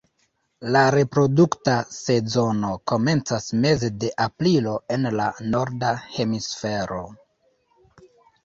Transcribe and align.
La 0.75 0.79
reprodukta 0.93 1.75
sezono 1.97 2.71
komencas 2.93 3.49
meze 3.67 3.91
de 4.05 4.09
aprilo 4.27 4.73
en 4.97 5.07
la 5.21 5.29
norda 5.53 5.93
hemisfero. 6.17 7.03